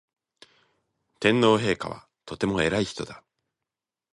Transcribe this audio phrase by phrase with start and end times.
[1.19, 3.23] 天皇陛下はとても偉い人だ